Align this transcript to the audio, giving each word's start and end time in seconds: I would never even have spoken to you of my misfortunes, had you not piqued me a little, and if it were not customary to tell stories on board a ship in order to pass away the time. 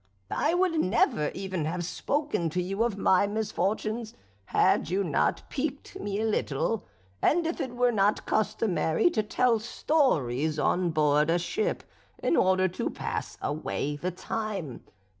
I 0.33 0.55
would 0.55 0.79
never 0.79 1.29
even 1.35 1.65
have 1.65 1.85
spoken 1.85 2.49
to 2.49 2.59
you 2.59 2.81
of 2.83 2.97
my 2.97 3.27
misfortunes, 3.27 4.15
had 4.45 4.89
you 4.89 5.03
not 5.03 5.43
piqued 5.47 5.99
me 5.99 6.19
a 6.21 6.25
little, 6.25 6.87
and 7.21 7.45
if 7.45 7.61
it 7.61 7.75
were 7.75 7.91
not 7.91 8.25
customary 8.25 9.11
to 9.11 9.21
tell 9.21 9.59
stories 9.59 10.57
on 10.57 10.89
board 10.89 11.29
a 11.29 11.37
ship 11.37 11.83
in 12.17 12.35
order 12.35 12.67
to 12.69 12.89
pass 12.89 13.37
away 13.43 13.95
the 13.95 14.09
time. 14.09 14.83